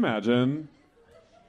Imagine? 0.00 0.68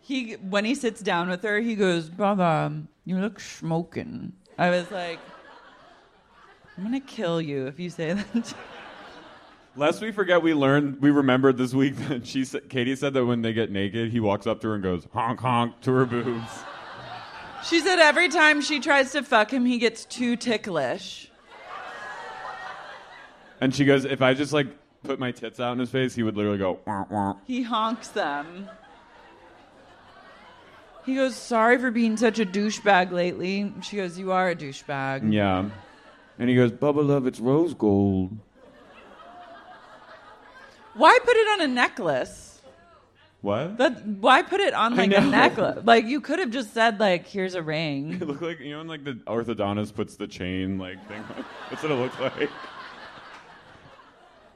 He 0.02 0.34
when 0.34 0.66
he 0.66 0.76
sits 0.76 1.02
down 1.02 1.30
with 1.30 1.44
her, 1.44 1.60
he 1.60 1.76
goes, 1.76 2.10
"Brother, 2.10 2.44
um, 2.44 2.88
you 3.06 3.18
look 3.18 3.40
smoking." 3.40 4.34
I 4.58 4.70
was 4.70 4.92
like, 4.92 5.20
"I'm 6.78 6.84
gonna 6.84 7.00
kill 7.00 7.42
you 7.42 7.68
if 7.68 7.80
you 7.80 7.90
say 7.90 8.14
that." 8.14 8.54
Lest 9.78 10.02
we 10.02 10.12
forget, 10.12 10.42
we 10.42 10.54
learned, 10.54 11.02
we 11.02 11.12
remembered 11.12 11.58
this 11.58 11.74
week 11.74 11.96
that 12.10 12.28
she 12.28 12.44
said, 12.44 12.68
Katie 12.68 12.98
said 12.98 13.14
that 13.14 13.26
when 13.26 13.42
they 13.42 13.54
get 13.54 13.72
naked, 13.72 14.12
he 14.12 14.20
walks 14.20 14.46
up 14.46 14.60
to 14.62 14.68
her 14.68 14.74
and 14.74 14.84
goes 14.84 15.08
honk 15.14 15.40
honk 15.40 15.80
to 15.82 15.94
her 15.94 16.06
boobs. 16.06 16.52
she 17.64 17.80
said 17.80 17.98
every 18.00 18.28
time 18.28 18.60
she 18.60 18.82
tries 18.82 19.14
to 19.14 19.24
fuck 19.24 19.54
him, 19.54 19.66
he 19.66 19.78
gets 19.78 20.04
too 20.04 20.36
ticklish. 20.36 21.32
And 23.62 23.74
she 23.74 23.86
goes, 23.86 24.04
if 24.04 24.22
I 24.22 24.34
just 24.34 24.52
like 24.52 24.68
put 25.04 25.20
my 25.20 25.32
tits 25.32 25.60
out 25.60 25.74
in 25.74 25.80
his 25.80 25.90
face, 25.90 26.16
he 26.16 26.24
would 26.24 26.36
literally 26.36 26.58
go 26.58 26.80
wah, 26.86 27.06
wah. 27.10 27.36
He 27.46 27.64
honks 27.64 28.10
them. 28.10 28.70
He 31.06 31.16
goes, 31.16 31.36
"Sorry 31.36 31.78
for 31.78 31.90
being 31.90 32.16
such 32.18 32.40
a 32.40 32.46
douchebag 32.46 33.12
lately." 33.12 33.74
She 33.82 33.98
goes, 33.98 34.20
"You 34.20 34.32
are 34.32 34.50
a 34.50 34.56
douchebag." 34.56 35.34
Yeah. 35.34 35.70
And 36.42 36.50
he 36.50 36.56
goes, 36.56 36.72
Bubba 36.72 37.08
love, 37.08 37.28
it's 37.28 37.40
rose 37.40 37.76
gold. 37.76 38.32
Why 40.96 41.20
put 41.24 41.36
it 41.36 41.48
on 41.50 41.62
a 41.62 41.68
necklace? 41.68 42.62
What? 43.42 43.78
That 43.78 44.06
why 44.06 44.42
put 44.42 44.60
it 44.60 44.74
on 44.74 44.96
like 44.96 45.14
a 45.14 45.22
necklace? 45.22 45.86
Like 45.86 46.06
you 46.06 46.20
could 46.20 46.40
have 46.40 46.50
just 46.50 46.74
said 46.74 47.00
like, 47.00 47.28
"Here's 47.28 47.56
a 47.56 47.62
ring." 47.62 48.14
It 48.22 48.28
looked 48.28 48.42
like 48.42 48.60
you 48.60 48.72
know 48.72 48.80
when 48.80 48.88
like 48.88 49.04
the 49.04 49.14
orthodontist 49.26 49.96
puts 49.96 50.16
the 50.16 50.28
chain 50.28 50.78
like 50.78 50.98
thing. 51.08 51.24
That's 51.70 51.82
what 51.82 51.92
it 51.92 51.96
looked 51.96 52.20
like. 52.20 52.50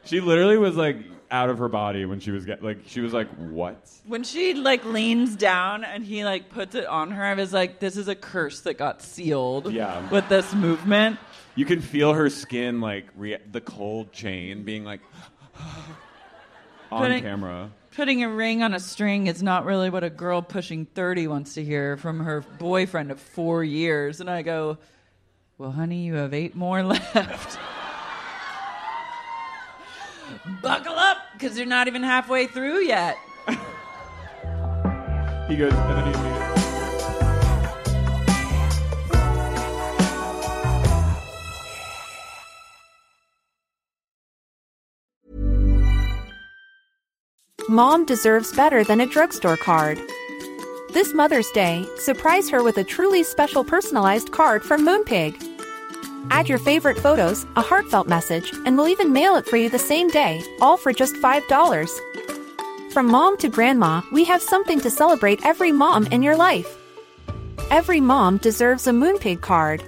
She 0.05 0.21
literally 0.21 0.57
was 0.57 0.75
like 0.75 0.97
out 1.31 1.49
of 1.49 1.57
her 1.57 1.67
body 1.67 2.05
when 2.05 2.19
she 2.19 2.31
was 2.31 2.45
get 2.45 2.63
like 2.63 2.79
she 2.87 3.01
was 3.01 3.11
like 3.13 3.27
what? 3.37 3.89
When 4.05 4.23
she 4.23 4.53
like 4.53 4.85
leans 4.85 5.35
down 5.35 5.83
and 5.83 6.05
he 6.05 6.23
like 6.23 6.49
puts 6.49 6.75
it 6.75 6.85
on 6.85 7.11
her, 7.11 7.23
I 7.23 7.33
was 7.33 7.51
like, 7.51 7.79
"This 7.79 7.97
is 7.97 8.07
a 8.07 8.15
curse 8.15 8.61
that 8.61 8.77
got 8.77 9.01
sealed." 9.01 9.71
Yeah. 9.73 10.07
With 10.11 10.29
this 10.29 10.53
movement, 10.53 11.17
You 11.55 11.65
can 11.65 11.81
feel 11.81 12.13
her 12.13 12.29
skin 12.29 12.81
like 12.81 13.05
rea- 13.15 13.39
the 13.51 13.61
cold 13.61 14.11
chain 14.13 14.63
being 14.63 14.83
like 14.83 14.99
on 16.91 17.01
Putting- 17.01 17.23
camera. 17.23 17.71
putting 17.95 18.23
a 18.23 18.29
ring 18.29 18.61
on 18.61 18.73
a 18.73 18.79
string 18.79 19.27
is 19.27 19.41
not 19.41 19.65
really 19.65 19.89
what 19.89 20.03
a 20.03 20.09
girl 20.09 20.41
pushing 20.41 20.85
thirty 20.85 21.27
wants 21.27 21.55
to 21.55 21.63
hear 21.63 21.97
from 21.97 22.19
her 22.19 22.41
boyfriend 22.59 23.09
of 23.11 23.19
four 23.19 23.63
years. 23.63 24.21
And 24.21 24.29
I 24.29 24.43
go, 24.43 24.77
"Well, 25.57 25.71
honey, 25.71 26.05
you 26.05 26.13
have 26.15 26.33
eight 26.33 26.55
more 26.55 26.83
left." 26.93 27.57
Buckle 30.61 30.95
up, 30.95 31.17
because 31.33 31.57
you're 31.57 31.67
not 31.67 31.87
even 31.87 32.03
halfway 32.03 32.47
through 32.47 32.79
yet. 32.79 33.17
He 35.47 35.55
goes 35.55 35.71
and 35.71 35.97
then 35.97 36.07
he 36.07 36.25
Mom 47.69 48.05
deserves 48.05 48.53
better 48.53 48.83
than 48.83 49.01
a 49.01 49.05
drugstore 49.05 49.57
card. 49.57 49.99
This 50.93 51.13
Mother's 51.13 51.49
Day, 51.51 51.85
surprise 51.97 52.49
her 52.49 52.63
with 52.63 52.77
a 52.77 52.83
truly 52.83 53.23
special 53.23 53.63
personalized 53.63 54.31
card 54.31 54.63
from 54.63 54.85
Moonpig. 54.85 55.54
Add 56.29 56.49
your 56.49 56.59
favorite 56.59 56.97
photos, 56.97 57.45
a 57.55 57.61
heartfelt 57.61 58.07
message, 58.07 58.51
and 58.65 58.77
we'll 58.77 58.87
even 58.87 59.13
mail 59.13 59.35
it 59.35 59.45
for 59.45 59.57
you 59.57 59.69
the 59.69 59.79
same 59.79 60.09
day, 60.09 60.41
all 60.61 60.77
for 60.77 60.93
just 60.93 61.15
$5. 61.15 61.89
From 62.91 63.07
mom 63.07 63.37
to 63.37 63.49
grandma, 63.49 64.01
we 64.11 64.23
have 64.25 64.41
something 64.41 64.79
to 64.81 64.89
celebrate 64.89 65.45
every 65.45 65.71
mom 65.71 66.07
in 66.07 66.23
your 66.23 66.37
life. 66.37 66.77
Every 67.69 67.99
mom 67.99 68.37
deserves 68.37 68.87
a 68.87 68.91
Moonpig 68.91 69.41
card. 69.41 69.83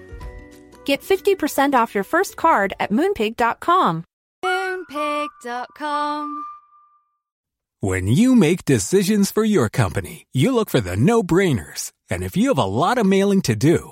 Get 0.85 1.01
50% 1.01 1.73
off 1.73 1.95
your 1.95 2.03
first 2.03 2.35
card 2.35 2.73
at 2.79 2.91
moonpig.com. 2.91 4.03
Moonpig.com. 4.43 6.43
When 7.79 8.07
you 8.07 8.35
make 8.35 8.65
decisions 8.65 9.29
for 9.29 9.45
your 9.45 9.69
company, 9.69 10.25
you 10.33 10.51
look 10.51 10.69
for 10.69 10.81
the 10.81 10.97
no 10.97 11.21
brainers. 11.21 11.91
And 12.09 12.23
if 12.23 12.35
you 12.35 12.47
have 12.47 12.57
a 12.57 12.63
lot 12.63 12.97
of 12.97 13.05
mailing 13.05 13.43
to 13.43 13.55
do, 13.55 13.91